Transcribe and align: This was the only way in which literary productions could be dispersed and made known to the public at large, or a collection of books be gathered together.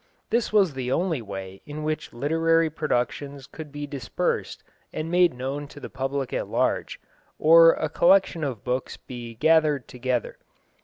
This 0.31 0.51
was 0.51 0.73
the 0.73 0.91
only 0.91 1.21
way 1.21 1.61
in 1.67 1.83
which 1.83 2.11
literary 2.11 2.71
productions 2.71 3.45
could 3.45 3.71
be 3.71 3.85
dispersed 3.85 4.63
and 4.91 5.11
made 5.11 5.35
known 5.35 5.67
to 5.67 5.79
the 5.79 5.91
public 5.91 6.33
at 6.33 6.47
large, 6.47 6.99
or 7.37 7.73
a 7.73 7.87
collection 7.87 8.43
of 8.43 8.63
books 8.63 8.97
be 8.97 9.35
gathered 9.35 9.87
together. 9.87 10.39